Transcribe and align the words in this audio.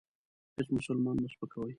هیڅ 0.55 0.67
مسلمان 0.77 1.15
مه 1.21 1.27
سپکوئ. 1.33 1.69